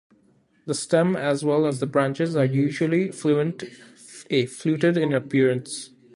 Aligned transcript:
The 0.65 0.73
stem 0.73 1.15
as 1.15 1.45
well 1.45 1.67
as 1.67 1.79
the 1.79 1.85
branches 1.85 2.35
are 2.35 2.43
usually 2.45 3.11
fluted 3.11 4.97
in 4.97 5.13
appearance. 5.13 5.91